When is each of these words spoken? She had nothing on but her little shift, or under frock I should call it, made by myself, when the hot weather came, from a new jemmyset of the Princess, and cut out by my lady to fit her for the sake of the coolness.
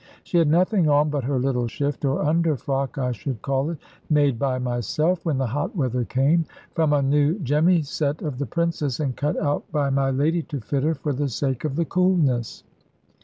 She 0.23 0.39
had 0.39 0.47
nothing 0.47 0.89
on 0.89 1.11
but 1.11 1.25
her 1.25 1.37
little 1.37 1.67
shift, 1.67 2.05
or 2.05 2.23
under 2.23 2.55
frock 2.57 2.97
I 2.97 3.11
should 3.11 3.43
call 3.43 3.69
it, 3.69 3.77
made 4.09 4.39
by 4.39 4.57
myself, 4.57 5.23
when 5.23 5.37
the 5.37 5.45
hot 5.45 5.75
weather 5.75 6.05
came, 6.05 6.45
from 6.73 6.91
a 6.91 7.03
new 7.03 7.37
jemmyset 7.41 8.23
of 8.23 8.39
the 8.39 8.47
Princess, 8.47 8.99
and 8.99 9.15
cut 9.15 9.37
out 9.37 9.71
by 9.71 9.91
my 9.91 10.09
lady 10.09 10.41
to 10.41 10.59
fit 10.59 10.81
her 10.81 10.95
for 10.95 11.13
the 11.13 11.29
sake 11.29 11.65
of 11.65 11.75
the 11.75 11.85
coolness. 11.85 12.63